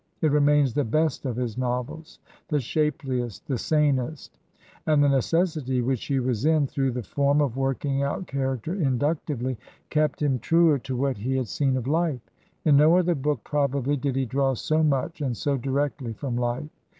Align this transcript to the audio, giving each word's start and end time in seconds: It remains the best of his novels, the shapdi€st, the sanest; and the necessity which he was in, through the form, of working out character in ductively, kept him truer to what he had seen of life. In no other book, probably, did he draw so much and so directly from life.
It 0.21 0.31
remains 0.31 0.73
the 0.73 0.83
best 0.83 1.27
of 1.27 1.35
his 1.35 1.59
novels, 1.59 2.17
the 2.47 2.57
shapdi€st, 2.57 3.41
the 3.45 3.57
sanest; 3.59 4.39
and 4.87 5.03
the 5.03 5.07
necessity 5.09 5.83
which 5.83 6.05
he 6.05 6.19
was 6.19 6.43
in, 6.43 6.65
through 6.65 6.93
the 6.93 7.03
form, 7.03 7.39
of 7.39 7.55
working 7.55 8.01
out 8.01 8.25
character 8.25 8.73
in 8.73 8.97
ductively, 8.97 9.57
kept 9.91 10.19
him 10.23 10.39
truer 10.39 10.79
to 10.79 10.95
what 10.95 11.17
he 11.19 11.35
had 11.37 11.49
seen 11.49 11.77
of 11.77 11.85
life. 11.85 12.21
In 12.65 12.77
no 12.77 12.97
other 12.97 13.13
book, 13.13 13.43
probably, 13.43 13.95
did 13.95 14.15
he 14.15 14.25
draw 14.25 14.55
so 14.55 14.81
much 14.81 15.21
and 15.21 15.37
so 15.37 15.55
directly 15.55 16.13
from 16.13 16.35
life. 16.35 16.71